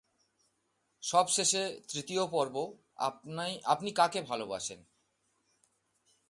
সবশেষে, 1.03 1.63
তৃতীয় 1.87 2.23
পর্ব, 2.27 2.55
'আপনি 3.65 3.91
কাকে 3.91 4.21
ভালবাসেন? 4.21 4.79